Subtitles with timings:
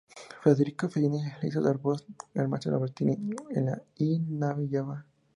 [0.43, 3.15] Federico Fellini le hizo dar voz al Maestro Albertini
[3.51, 5.05] en "Y la nave va".